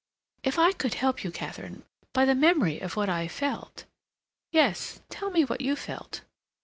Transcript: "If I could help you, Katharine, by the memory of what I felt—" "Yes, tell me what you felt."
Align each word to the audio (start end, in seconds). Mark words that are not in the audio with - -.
"If 0.41 0.57
I 0.57 0.71
could 0.71 0.95
help 0.95 1.23
you, 1.23 1.29
Katharine, 1.29 1.83
by 2.11 2.25
the 2.25 2.33
memory 2.33 2.79
of 2.79 2.95
what 2.95 3.07
I 3.07 3.27
felt—" 3.27 3.85
"Yes, 4.51 4.99
tell 5.09 5.29
me 5.29 5.45
what 5.45 5.61
you 5.61 5.75
felt." 5.75 6.21